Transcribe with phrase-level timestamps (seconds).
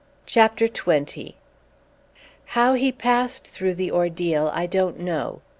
[0.25, 1.35] CHAPTER XX
[2.57, 5.41] How he passed through the ordeal I don't know.